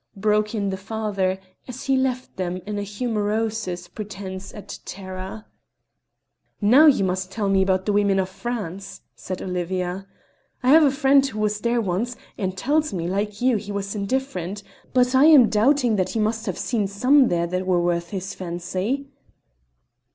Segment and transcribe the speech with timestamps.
[0.17, 5.45] broke in the father, as he left them with a humorousous pretence at terror.
[6.59, 10.07] "Now you must tell me about the women of France," said Olivia.
[10.63, 13.93] "I have a friend who was there once, and tells me, like you, he was
[13.93, 18.09] indifferent; but I am doubting that he must have seen some there that were worth
[18.09, 19.07] his fancy."